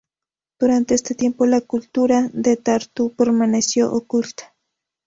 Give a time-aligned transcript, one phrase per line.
[0.59, 4.55] Durante este tiempo la cultura de Tartu permaneció oculta.